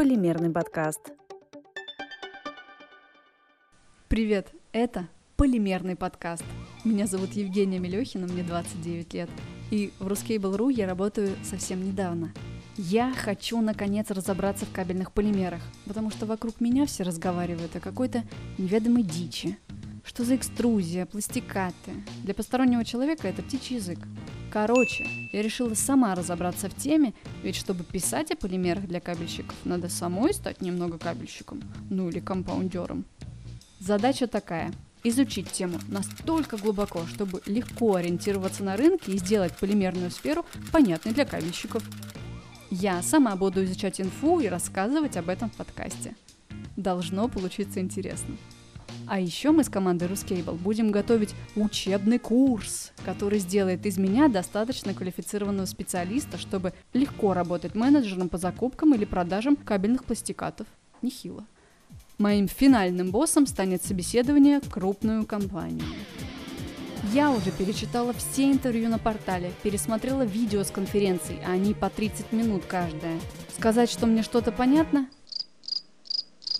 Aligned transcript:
Полимерный 0.00 0.48
подкаст. 0.48 1.12
Привет, 4.08 4.50
это 4.72 5.10
Полимерный 5.36 5.94
подкаст. 5.94 6.42
Меня 6.84 7.06
зовут 7.06 7.34
Евгения 7.34 7.78
Мелехина, 7.78 8.26
мне 8.26 8.42
29 8.42 9.12
лет. 9.12 9.28
И 9.70 9.92
в 9.98 10.06
Ruscable.ru 10.06 10.72
я 10.72 10.86
работаю 10.86 11.36
совсем 11.44 11.84
недавно. 11.84 12.32
Я 12.78 13.12
хочу, 13.12 13.60
наконец, 13.60 14.10
разобраться 14.10 14.64
в 14.64 14.72
кабельных 14.72 15.12
полимерах, 15.12 15.60
потому 15.84 16.10
что 16.10 16.24
вокруг 16.24 16.62
меня 16.62 16.86
все 16.86 17.02
разговаривают 17.02 17.76
о 17.76 17.80
какой-то 17.80 18.22
неведомой 18.56 19.02
дичи. 19.02 19.58
Что 20.02 20.24
за 20.24 20.36
экструзия, 20.36 21.04
пластикаты? 21.04 21.92
Для 22.24 22.32
постороннего 22.32 22.86
человека 22.86 23.28
это 23.28 23.42
птичий 23.42 23.76
язык. 23.76 23.98
Короче, 24.50 25.06
я 25.32 25.42
решила 25.42 25.74
сама 25.74 26.16
разобраться 26.16 26.68
в 26.68 26.74
теме, 26.74 27.14
ведь 27.44 27.54
чтобы 27.54 27.84
писать 27.84 28.32
о 28.32 28.36
полимерах 28.36 28.84
для 28.86 29.00
кабельщиков, 29.00 29.54
надо 29.64 29.88
самой 29.88 30.34
стать 30.34 30.60
немного 30.60 30.98
кабельщиком, 30.98 31.62
ну 31.88 32.08
или 32.08 32.18
компаундером. 32.18 33.04
Задача 33.78 34.26
такая– 34.26 34.72
изучить 35.04 35.52
тему 35.52 35.78
настолько 35.86 36.56
глубоко, 36.56 37.06
чтобы 37.06 37.40
легко 37.46 37.94
ориентироваться 37.94 38.64
на 38.64 38.76
рынке 38.76 39.12
и 39.12 39.18
сделать 39.18 39.56
полимерную 39.56 40.10
сферу 40.10 40.44
понятной 40.72 41.12
для 41.12 41.24
кабельщиков. 41.24 41.84
Я 42.70 43.02
сама 43.02 43.36
буду 43.36 43.62
изучать 43.64 44.00
инфу 44.00 44.40
и 44.40 44.48
рассказывать 44.48 45.16
об 45.16 45.28
этом 45.28 45.48
в 45.48 45.54
подкасте. 45.54 46.16
Должно 46.76 47.28
получиться 47.28 47.78
интересно. 47.78 48.36
А 49.10 49.18
еще 49.18 49.50
мы 49.50 49.64
с 49.64 49.68
командой 49.68 50.06
Ruscable 50.06 50.56
будем 50.56 50.92
готовить 50.92 51.34
учебный 51.56 52.20
курс, 52.20 52.92
который 53.04 53.40
сделает 53.40 53.84
из 53.84 53.98
меня 53.98 54.28
достаточно 54.28 54.94
квалифицированного 54.94 55.66
специалиста, 55.66 56.38
чтобы 56.38 56.74
легко 56.92 57.34
работать 57.34 57.74
менеджером 57.74 58.28
по 58.28 58.38
закупкам 58.38 58.94
или 58.94 59.04
продажам 59.04 59.56
кабельных 59.56 60.04
пластикатов. 60.04 60.68
Нехило. 61.02 61.44
Моим 62.18 62.46
финальным 62.46 63.10
боссом 63.10 63.48
станет 63.48 63.82
собеседование 63.82 64.60
в 64.60 64.70
крупную 64.70 65.26
компанию. 65.26 65.88
Я 67.12 67.32
уже 67.32 67.50
перечитала 67.50 68.12
все 68.12 68.52
интервью 68.52 68.90
на 68.90 69.00
портале, 69.00 69.50
пересмотрела 69.64 70.22
видео 70.22 70.62
с 70.62 70.70
конференций, 70.70 71.40
а 71.44 71.50
они 71.50 71.74
по 71.74 71.90
30 71.90 72.30
минут 72.30 72.62
каждая. 72.68 73.18
Сказать, 73.58 73.90
что 73.90 74.06
мне 74.06 74.22
что-то 74.22 74.52
понятно? 74.52 75.08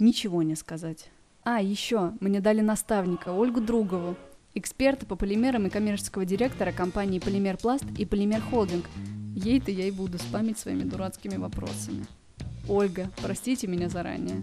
Ничего 0.01 0.43
не 0.43 0.57
сказать. 0.57 1.11
А, 1.43 1.61
еще, 1.61 2.13
мне 2.21 2.41
дали 2.41 2.61
наставника, 2.61 3.31
Ольгу 3.31 3.61
Другову, 3.61 4.17
эксперта 4.55 5.07
по 5.07 5.17
полимерам 5.17 5.67
и 5.67 5.71
коммерческого 5.71 6.27
директора 6.27 6.71
компании 6.71 7.19
Полимер 7.19 7.57
Пласт 7.57 7.85
и 7.97 8.05
Полимер 8.05 8.43
Холдинг. 8.43 8.85
Ей-то 9.35 9.71
я 9.71 9.87
и 9.87 9.91
буду 9.91 10.19
спамить 10.19 10.59
своими 10.59 10.83
дурацкими 10.83 11.37
вопросами. 11.37 12.05
Ольга, 12.69 13.11
простите 13.23 13.67
меня 13.67 13.89
заранее. 13.89 14.43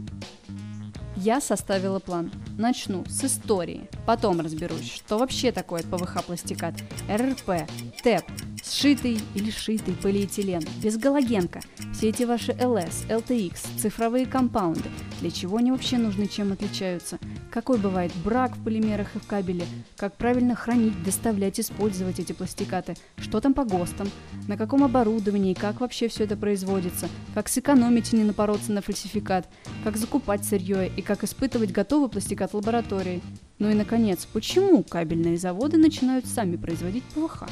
Я 1.15 1.39
составила 1.39 1.99
план. 1.99 2.31
Начну 2.57 3.05
с 3.05 3.23
истории. 3.23 3.89
Потом 4.05 4.39
разберусь, 4.39 4.91
что 4.91 5.17
вообще 5.17 5.51
такое 5.51 5.83
ПВХ-пластикат, 5.83 6.75
РРП, 7.09 7.67
ТЭП, 8.03 8.23
сшитый 8.67 9.19
или 9.35 9.49
шитый 9.49 9.95
полиэтилен, 9.95 10.61
без 10.81 10.97
галогенка, 10.97 11.61
все 11.93 12.09
эти 12.09 12.23
ваши 12.23 12.51
ЛС, 12.53 13.05
LTX, 13.09 13.55
цифровые 13.79 14.25
компаунды, 14.25 14.89
для 15.21 15.31
чего 15.31 15.57
они 15.57 15.71
вообще 15.71 15.97
нужны, 15.97 16.27
чем 16.27 16.51
отличаются, 16.51 17.17
какой 17.51 17.77
бывает 17.77 18.11
брак 18.23 18.55
в 18.55 18.63
полимерах 18.63 19.15
и 19.15 19.19
в 19.19 19.27
кабеле, 19.27 19.65
как 19.95 20.15
правильно 20.15 20.55
хранить, 20.55 21.01
доставлять, 21.03 21.59
использовать 21.59 22.19
эти 22.19 22.33
пластикаты, 22.33 22.95
что 23.17 23.39
там 23.39 23.53
по 23.53 23.63
ГОСТам, 23.63 24.09
на 24.47 24.57
каком 24.57 24.83
оборудовании, 24.83 25.53
как 25.53 25.81
вообще 25.81 26.07
все 26.07 26.25
это 26.25 26.35
производится, 26.37 27.09
как 27.33 27.47
сэкономить 27.49 28.13
и 28.13 28.17
не 28.17 28.23
напороться 28.23 28.71
на 28.71 28.81
фальсификат, 28.81 29.47
как 29.83 29.97
закупать 29.97 30.45
сырье 30.45 30.91
и 30.95 31.01
как 31.01 31.23
испытывать 31.23 31.71
готовый 31.71 32.09
пластикат 32.09 32.51
в 32.51 32.57
лаборатории. 32.57 33.21
Ну 33.59 33.69
и, 33.69 33.73
наконец, 33.73 34.27
почему 34.31 34.83
кабельные 34.83 35.37
заводы 35.37 35.77
начинают 35.77 36.25
сами 36.25 36.57
производить 36.57 37.03
ПВХ? 37.15 37.45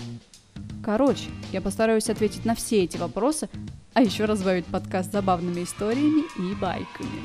Короче, 0.86 1.32
я 1.52 1.62
постараюсь 1.62 2.12
ответить 2.12 2.46
на 2.46 2.54
все 2.54 2.84
эти 2.84 2.96
вопросы, 2.98 3.50
а 3.96 4.04
еще 4.04 4.26
разбавить 4.26 4.68
подкаст 4.68 5.12
забавными 5.12 5.64
историями 5.64 6.22
и 6.38 6.54
байками. 6.54 7.24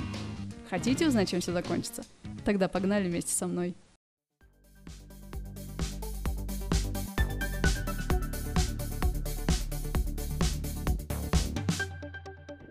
Хотите 0.70 1.06
узнать, 1.06 1.28
чем 1.28 1.42
все 1.42 1.52
закончится? 1.52 2.02
Тогда 2.46 2.68
погнали 2.68 3.06
вместе 3.06 3.34
со 3.34 3.46
мной. 3.46 3.74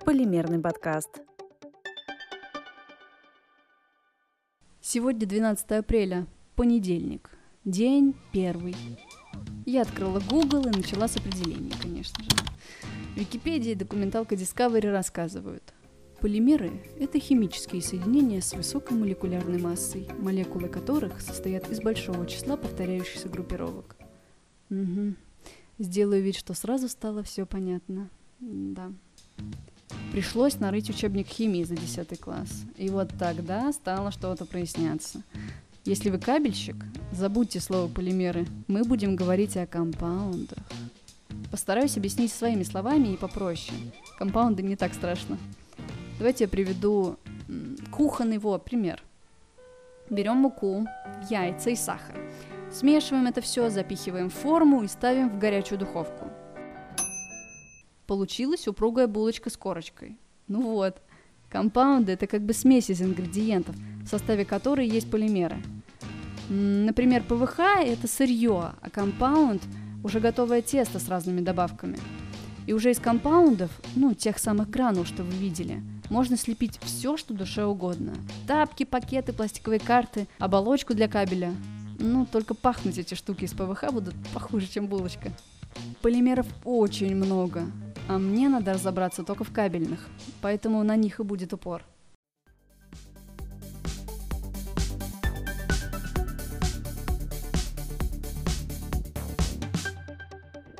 Полимерный 0.03 0.59
подкаст. 0.59 1.21
Сегодня 4.81 5.27
12 5.27 5.71
апреля, 5.73 6.25
понедельник, 6.55 7.29
день 7.63 8.15
первый. 8.31 8.75
Я 9.69 9.83
открыла 9.83 10.19
Google 10.19 10.65
и 10.65 10.75
начала 10.75 11.07
с 11.07 11.15
определений, 11.15 11.71
конечно 11.79 12.23
же. 12.23 12.31
Википедия 13.15 13.73
и 13.73 13.75
документалка 13.75 14.33
Discovery 14.33 14.89
рассказывают. 14.89 15.61
Полимеры– 16.19 16.71
это 16.99 17.19
химические 17.19 17.83
соединения 17.83 18.41
с 18.41 18.53
высокой 18.53 18.97
молекулярной 18.97 19.59
массой, 19.59 20.07
молекулы 20.17 20.69
которых 20.69 21.21
состоят 21.21 21.69
из 21.69 21.81
большого 21.81 22.25
числа 22.25 22.57
повторяющихся 22.57 23.29
группировок. 23.29 23.95
Угу. 24.71 25.13
Сделаю 25.77 26.23
вид, 26.23 26.35
что 26.35 26.55
сразу 26.55 26.89
стало 26.89 27.21
все 27.21 27.45
понятно. 27.45 28.09
Да. 28.39 28.91
Пришлось 30.11 30.59
нарыть 30.59 30.89
учебник 30.89 31.27
химии 31.27 31.63
за 31.63 31.75
10 31.75 32.19
класс. 32.19 32.63
И 32.75 32.89
вот 32.89 33.09
тогда 33.19 33.71
стало 33.71 34.09
что-то 34.09 34.47
проясняться. 34.47 35.21
Если 35.89 36.11
вы 36.11 36.19
кабельщик, 36.19 36.75
забудьте 37.11 37.59
слово 37.59 37.91
полимеры. 37.91 38.45
Мы 38.67 38.83
будем 38.83 39.15
говорить 39.15 39.57
о 39.57 39.65
компаундах. 39.65 40.59
Постараюсь 41.49 41.97
объяснить 41.97 42.31
своими 42.31 42.61
словами 42.61 43.07
и 43.07 43.17
попроще. 43.17 43.75
Компаунды 44.19 44.61
не 44.61 44.75
так 44.75 44.93
страшно. 44.93 45.39
Давайте 46.19 46.43
я 46.43 46.47
приведу 46.47 47.17
кухонный 47.89 48.37
вот 48.37 48.65
пример. 48.65 49.01
Берем 50.11 50.35
муку, 50.35 50.85
яйца 51.27 51.71
и 51.71 51.75
сахар. 51.75 52.21
Смешиваем 52.71 53.25
это 53.25 53.41
все, 53.41 53.71
запихиваем 53.71 54.29
в 54.29 54.35
форму 54.35 54.83
и 54.83 54.87
ставим 54.87 55.27
в 55.31 55.39
горячую 55.39 55.79
духовку. 55.79 56.27
Получилась 58.05 58.67
упругая 58.67 59.07
булочка 59.07 59.49
с 59.49 59.57
корочкой. 59.57 60.19
Ну 60.47 60.61
вот, 60.61 61.01
компаунды– 61.49 62.11
это 62.13 62.27
как 62.27 62.43
бы 62.43 62.53
смесь 62.53 62.91
из 62.91 63.01
ингредиентов, 63.01 63.75
в 64.03 64.07
составе 64.07 64.45
которой 64.45 64.87
есть 64.87 65.09
полимеры– 65.09 65.57
Например, 66.49 67.23
ПВХ– 67.23 67.59
это 67.85 68.07
сырье, 68.07 68.73
а 68.81 68.89
компаунд– 68.89 69.61
уже 70.03 70.19
готовое 70.19 70.61
тесто 70.61 70.99
с 70.99 71.09
разными 71.09 71.41
добавками. 71.41 71.99
И 72.65 72.73
уже 72.73 72.91
из 72.91 72.99
компаундов, 72.99 73.71
ну, 73.95 74.13
тех 74.13 74.37
самых 74.37 74.69
гранул, 74.69 75.05
что 75.05 75.23
вы 75.23 75.31
видели, 75.31 75.81
можно 76.09 76.37
слепить 76.37 76.79
все, 76.83 77.17
что 77.17 77.33
душе 77.33 77.65
угодно. 77.65 78.13
Тапки, 78.47 78.83
пакеты, 78.83 79.33
пластиковые 79.33 79.79
карты, 79.79 80.27
оболочку 80.37 80.93
для 80.93 81.07
кабеля. 81.07 81.53
Ну, 81.99 82.25
только 82.25 82.53
пахнуть 82.53 82.97
эти 82.97 83.13
штуки 83.13 83.45
из 83.45 83.53
ПВХ 83.53 83.91
будут 83.91 84.15
похуже, 84.33 84.67
чем 84.67 84.87
булочка. 84.87 85.31
Полимеров 86.01 86.47
очень 86.63 87.15
много, 87.15 87.65
а 88.07 88.17
мне 88.17 88.49
надо 88.49 88.73
разобраться 88.73 89.23
только 89.23 89.43
в 89.43 89.51
кабельных, 89.51 90.07
поэтому 90.41 90.81
на 90.83 90.95
них 90.95 91.19
и 91.19 91.23
будет 91.23 91.53
упор. 91.53 91.83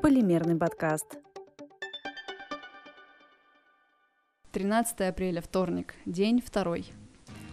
Полимерный 0.09 0.55
подкаст. 0.55 1.19
13 4.53 5.01
апреля, 5.01 5.39
вторник, 5.39 5.93
день 6.07 6.41
второй. 6.43 6.87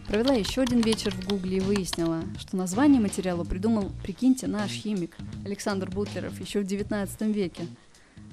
Провела 0.08 0.32
еще 0.32 0.62
один 0.62 0.80
вечер 0.80 1.14
в 1.14 1.28
Гугле 1.28 1.58
и 1.58 1.60
выяснила, 1.60 2.22
что 2.38 2.56
название 2.56 2.98
материала 2.98 3.44
придумал, 3.44 3.90
прикиньте, 4.02 4.46
наш 4.46 4.70
химик 4.70 5.18
Александр 5.44 5.90
Бутлеров 5.90 6.40
еще 6.40 6.60
в 6.60 6.64
19 6.64 7.20
веке. 7.24 7.66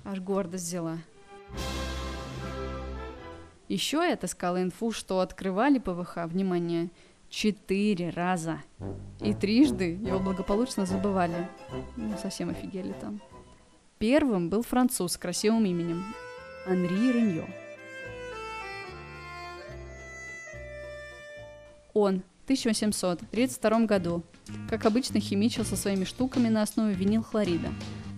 Аж 0.06 0.22
гордость 0.22 0.68
взяла. 0.68 1.00
Еще 3.68 3.98
я 3.98 4.14
отыскала 4.14 4.64
инфу, 4.64 4.94
что 4.94 5.20
открывали 5.20 5.80
ПВХ, 5.80 6.28
внимание, 6.28 6.92
четыре 7.28 8.10
раза. 8.10 8.62
И 9.20 9.34
трижды 9.34 9.96
его 9.96 10.20
благополучно 10.20 10.86
забывали. 10.86 11.50
Ну, 11.98 12.18
совсем 12.18 12.52
офигели 12.52 12.94
там. 13.02 13.20
Первым 14.03 14.50
был 14.50 14.63
француз 14.63 15.13
с 15.13 15.17
красивым 15.17 15.65
именем– 15.65 16.13
Анри 16.67 17.13
Реньо. 17.13 17.45
Он 21.94 22.19
в 22.41 22.44
1832 22.44 23.85
году, 23.85 24.21
как 24.69 24.85
обычно, 24.85 25.21
химичил 25.21 25.63
со 25.63 25.77
своими 25.77 26.03
штуками 26.03 26.50
на 26.50 26.63
основе 26.63 26.94
винилхлорида. 26.94 27.69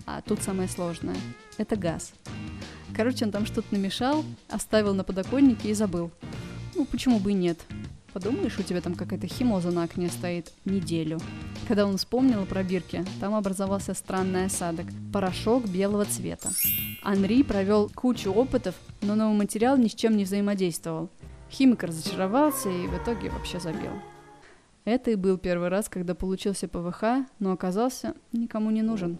А 0.06 0.22
тут 0.22 0.42
самое 0.42 0.68
сложное– 0.68 1.14
это 1.56 1.76
газ. 1.76 2.14
Короче, 2.92 3.24
он 3.24 3.30
там 3.30 3.46
что-то 3.46 3.68
намешал, 3.70 4.24
оставил 4.48 4.92
на 4.92 5.04
подоконнике 5.04 5.70
и 5.70 5.74
забыл. 5.74 6.10
Ну, 6.74 6.84
почему 6.84 7.20
бы 7.20 7.30
и 7.30 7.34
нет? 7.34 7.60
Подумаешь, 8.16 8.58
у 8.58 8.62
тебя 8.62 8.80
там 8.80 8.94
какая-то 8.94 9.26
химоза 9.26 9.70
на 9.70 9.82
окне 9.82 10.08
стоит 10.08 10.50
неделю. 10.64 11.18
Когда 11.68 11.84
он 11.84 11.98
вспомнил 11.98 12.44
о 12.44 12.46
пробирке, 12.46 13.04
там 13.20 13.34
образовался 13.34 13.92
странный 13.92 14.46
осадок– 14.46 14.86
порошок 15.12 15.66
белого 15.66 16.06
цвета. 16.06 16.48
Анри 17.02 17.42
провел 17.42 17.90
кучу 17.94 18.32
опытов, 18.32 18.74
но 19.02 19.16
новый 19.16 19.36
материал 19.36 19.76
ни 19.76 19.88
с 19.88 19.94
чем 19.94 20.16
не 20.16 20.24
взаимодействовал. 20.24 21.10
Химик 21.50 21.82
разочаровался 21.82 22.70
и 22.70 22.86
в 22.86 22.96
итоге 22.96 23.28
вообще 23.28 23.60
забил. 23.60 23.92
Это 24.86 25.10
и 25.10 25.14
был 25.14 25.36
первый 25.36 25.68
раз, 25.68 25.90
когда 25.90 26.14
получился 26.14 26.68
ПВХ, 26.68 27.28
но 27.38 27.52
оказался 27.52 28.14
никому 28.32 28.70
не 28.70 28.80
нужен. 28.80 29.18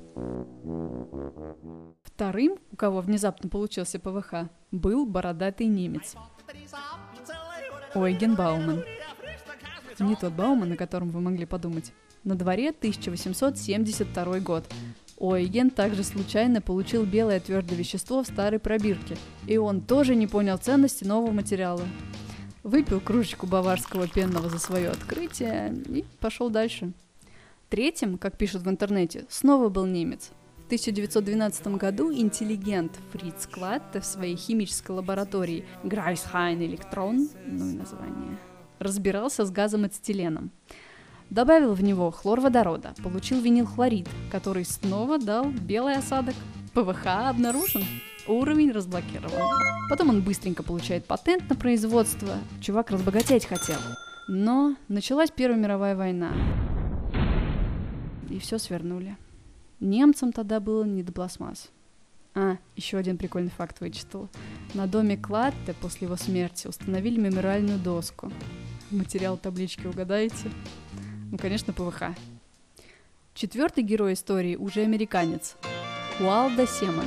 Вторым, 2.02 2.56
у 2.72 2.76
кого 2.76 3.02
внезапно 3.02 3.50
получился 3.50 3.98
ПВХ, 3.98 4.48
был 4.70 5.04
бородатый 5.04 5.66
немец. 5.66 6.16
Ойген 7.96 8.34
Бауман. 8.34 8.84
Не 9.98 10.16
тот 10.16 10.34
Бауман, 10.34 10.72
о 10.72 10.76
котором 10.76 11.10
вы 11.10 11.22
могли 11.22 11.46
подумать. 11.46 11.92
На 12.24 12.34
дворе 12.34 12.68
1872 12.68 14.40
год. 14.40 14.64
Ойген 15.16 15.70
также 15.70 16.04
случайно 16.04 16.60
получил 16.60 17.06
белое 17.06 17.40
твердое 17.40 17.78
вещество 17.78 18.22
в 18.22 18.26
старой 18.26 18.58
пробирке, 18.58 19.16
и 19.46 19.56
он 19.56 19.80
тоже 19.80 20.14
не 20.14 20.26
понял 20.26 20.58
ценности 20.58 21.04
нового 21.04 21.32
материала. 21.32 21.84
Выпил 22.62 23.00
кружечку 23.00 23.46
баварского 23.46 24.06
пенного 24.06 24.50
за 24.50 24.58
свое 24.58 24.90
открытие 24.90 25.74
и 25.88 26.04
пошел 26.20 26.50
дальше. 26.50 26.92
Третьим, 27.70 28.18
как 28.18 28.36
пишут 28.36 28.62
в 28.62 28.68
интернете, 28.68 29.24
снова 29.30 29.70
был 29.70 29.86
немец. 29.86 30.32
В 30.66 30.68
1912 30.68 31.68
году 31.78 32.12
интеллигент 32.12 32.98
Фриц 33.12 33.46
Клатте 33.46 34.00
в 34.00 34.04
своей 34.04 34.34
химической 34.34 34.90
лаборатории 34.90 35.64
Грайсхайн 35.84 36.60
Электрон, 36.60 37.28
ну 37.46 37.70
и 37.70 37.74
название, 37.74 38.36
разбирался 38.80 39.46
с 39.46 39.52
газом 39.52 39.84
ацетиленом. 39.84 40.50
Добавил 41.30 41.72
в 41.72 41.84
него 41.84 42.10
хлор 42.10 42.40
водорода, 42.40 42.94
получил 43.04 43.40
винилхлорид, 43.40 44.08
который 44.32 44.64
снова 44.64 45.20
дал 45.20 45.50
белый 45.50 45.94
осадок. 45.94 46.34
ПВХ 46.74 47.06
обнаружен. 47.06 47.84
Уровень 48.26 48.72
разблокирован. 48.72 49.40
Потом 49.88 50.08
он 50.08 50.20
быстренько 50.20 50.64
получает 50.64 51.04
патент 51.04 51.48
на 51.48 51.54
производство. 51.54 52.38
Чувак 52.60 52.90
разбогатеть 52.90 53.46
хотел. 53.46 53.78
Но 54.26 54.74
началась 54.88 55.30
Первая 55.30 55.60
мировая 55.60 55.94
война. 55.94 56.32
И 58.28 58.40
все 58.40 58.58
свернули. 58.58 59.16
Немцам 59.80 60.32
тогда 60.32 60.60
было 60.60 60.84
не 60.84 61.02
до 61.02 61.12
пластмасс. 61.12 61.70
А, 62.34 62.58
еще 62.76 62.98
один 62.98 63.16
прикольный 63.16 63.50
факт 63.50 63.80
вычитал. 63.80 64.28
На 64.74 64.86
доме 64.86 65.16
Клатте 65.16 65.74
после 65.80 66.06
его 66.06 66.16
смерти 66.16 66.66
установили 66.66 67.18
мемориальную 67.18 67.78
доску. 67.78 68.30
Материал 68.90 69.36
таблички 69.36 69.86
угадаете? 69.86 70.50
Ну, 71.30 71.38
конечно, 71.38 71.72
ПВХ. 71.72 72.14
Четвертый 73.34 73.84
герой 73.84 74.14
истории 74.14 74.56
уже 74.56 74.82
американец. 74.82 75.56
Уалда 76.20 76.66
Семан. 76.66 77.06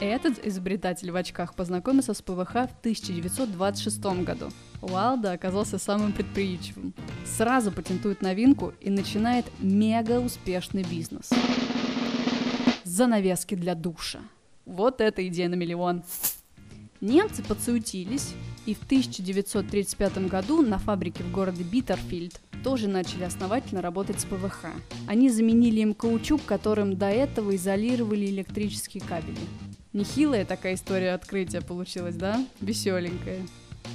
Этот 0.00 0.44
изобретатель 0.44 1.12
в 1.12 1.16
очках 1.16 1.54
познакомился 1.54 2.14
с 2.14 2.22
ПВХ 2.22 2.52
в 2.52 2.78
1926 2.80 4.24
году. 4.24 4.48
Уалда 4.82 5.32
оказался 5.32 5.78
самым 5.78 6.12
предприимчивым. 6.12 6.94
Сразу 7.24 7.70
патентует 7.70 8.20
новинку 8.20 8.72
и 8.80 8.90
начинает 8.90 9.46
мега 9.60 10.18
успешный 10.18 10.82
бизнес. 10.82 11.30
Занавески 12.82 13.54
для 13.54 13.76
душа. 13.76 14.18
Вот 14.66 15.00
эта 15.00 15.26
идея 15.28 15.48
на 15.48 15.54
миллион. 15.54 16.02
Немцы 17.00 17.42
подсуетились, 17.42 18.34
и 18.66 18.74
в 18.74 18.82
1935 18.84 20.26
году 20.26 20.62
на 20.62 20.78
фабрике 20.78 21.22
в 21.22 21.30
городе 21.30 21.62
Биттерфильд 21.62 22.40
тоже 22.64 22.88
начали 22.88 23.24
основательно 23.24 23.82
работать 23.82 24.20
с 24.20 24.24
ПВХ. 24.24 24.66
Они 25.06 25.28
заменили 25.28 25.80
им 25.80 25.94
каучук, 25.94 26.44
которым 26.44 26.96
до 26.96 27.06
этого 27.06 27.54
изолировали 27.54 28.26
электрические 28.26 29.02
кабели. 29.02 29.36
Нехилая 29.94 30.44
такая 30.44 30.74
история 30.74 31.12
открытия 31.12 31.60
получилась, 31.60 32.16
да? 32.16 32.44
Веселенькая. 32.60 33.42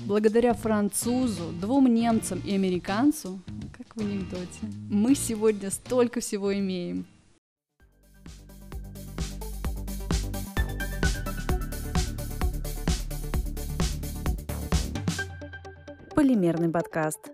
Благодаря 0.05 0.53
французу, 0.53 1.51
двум 1.59 1.93
немцам 1.93 2.39
и 2.45 2.55
американцу, 2.55 3.41
как 3.77 3.97
в 3.97 3.99
анекдоте, 3.99 4.61
мы 4.89 5.13
сегодня 5.13 5.69
столько 5.69 6.21
всего 6.21 6.57
имеем. 6.57 7.05
Полимерный 16.15 16.69
подкаст. 16.69 17.29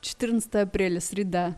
14 0.00 0.54
апреля, 0.54 1.00
среда. 1.00 1.56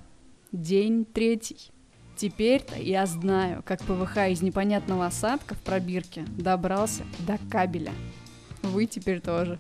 День 0.51 1.05
третий. 1.05 1.74
Теперь-то 2.17 2.79
я 2.79 3.07
знаю, 3.07 3.63
как 3.65 3.81
ПВХ 3.83 4.29
из 4.29 4.41
непонятного 4.41 5.07
осадка 5.07 5.55
в 5.55 5.59
пробирке 5.59 6.25
добрался 6.39 7.03
до 7.27 7.39
кабеля. 7.51 7.93
Вы 8.63 8.87
теперь 8.87 9.21
тоже. 9.21 9.59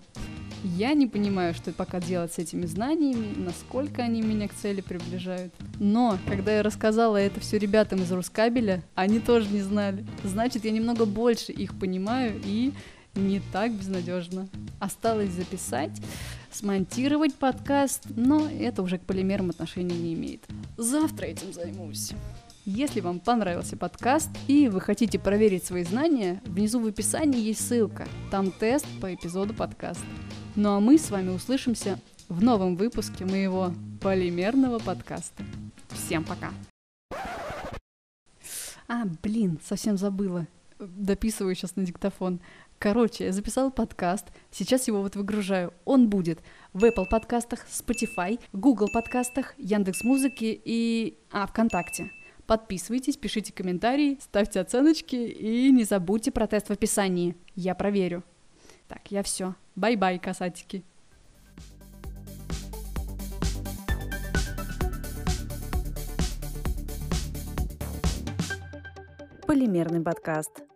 Я 0.62 0.95
не 0.95 1.06
понимаю, 1.06 1.53
что 1.53 1.73
пока 1.73 2.01
делать 2.01 2.33
с 2.33 2.39
этими 2.39 2.65
знаниями, 2.65 3.35
насколько 3.37 4.03
они 4.03 4.23
меня 4.23 4.49
к 4.49 4.55
цели 4.55 4.81
приближают. 4.81 5.53
Но, 5.79 6.17
когда 6.27 6.56
я 6.56 6.62
рассказала 6.62 7.19
это 7.19 7.39
все 7.41 7.59
ребятам 7.59 8.03
из 8.03 8.11
Рускабеля, 8.11 8.83
они 8.95 9.21
тоже 9.21 9.49
не 9.51 9.61
знали. 9.61 10.06
Значит, 10.23 10.65
я 10.65 10.71
немного 10.71 11.05
больше 11.05 11.53
их 11.53 11.79
понимаю 11.79 12.41
и 12.47 12.73
не 13.15 13.43
так 13.53 13.73
безнадежно. 13.73 14.49
Осталось 14.79 15.31
записать, 15.31 16.01
смонтировать 16.51 17.35
подкаст, 17.35 18.05
но 18.17 18.49
это 18.49 18.83
уже 18.83 18.99
к 18.99 19.03
полимерам 19.03 19.51
отношения 19.51 19.97
не 19.97 20.15
имеет. 20.15 20.45
Завтра 20.79 21.27
этим 21.27 21.53
займусь. 21.53 22.12
Если 22.67 23.01
вам 23.01 23.21
понравился 23.21 23.77
подкаст 23.77 24.31
и 24.49 24.69
вы 24.69 24.81
хотите 24.81 25.19
проверить 25.19 25.67
свои 25.67 25.85
знания, 25.85 26.41
внизу 26.47 26.81
в 26.81 26.87
описании 26.87 27.43
есть 27.43 27.61
ссылка. 27.61 28.09
Там 28.31 28.51
тест 28.51 28.87
по 29.03 29.15
эпизоду 29.15 29.53
подкаста. 29.53 30.07
Ну 30.57 30.71
а 30.71 30.81
мы 30.81 30.97
с 30.97 31.11
вами 31.11 31.29
услышимся 31.29 32.01
в 32.31 32.43
новом 32.43 32.77
выпуске 32.77 33.27
моего 33.27 33.75
полимерного 34.01 34.79
подкаста. 34.79 35.45
Всем 35.91 36.25
пока! 36.25 36.53
А, 38.89 39.05
блин, 39.23 39.61
совсем 39.63 39.99
забыла. 39.99 40.47
Дописываю 40.79 41.55
сейчас 41.55 41.77
на 41.77 41.85
диктофон. 41.85 42.41
Короче, 42.79 43.27
я 43.27 43.33
записала 43.33 43.69
подкаст, 43.69 44.29
сейчас 44.51 44.89
его 44.89 45.03
вот 45.03 45.17
выгружаю. 45.17 45.75
Он 45.85 46.09
будет 46.09 46.41
в 46.73 46.83
Apple 46.85 47.09
подкастах, 47.11 47.67
Spotify, 47.69 48.41
Google 48.55 48.89
подкастах, 48.89 49.55
Яндекс 49.59 50.03
Музыки 50.03 50.59
и... 50.65 51.19
А, 51.31 51.47
ВКонтакте. 51.47 52.11
Подписывайтесь, 52.46 53.17
пишите 53.17 53.53
комментарии, 53.53 54.19
ставьте 54.20 54.60
оценочки 54.60 55.17
и 55.17 55.70
не 55.70 55.84
забудьте 55.84 56.31
про 56.31 56.46
тест 56.46 56.69
в 56.69 56.72
описании. 56.72 57.36
Я 57.55 57.74
проверю. 57.74 58.22
Так, 58.86 59.10
я 59.10 59.22
все. 59.22 59.55
Бай-бай, 59.77 60.19
касатики. 60.19 60.84
Полимерный 69.46 70.03
подкаст. 70.03 70.74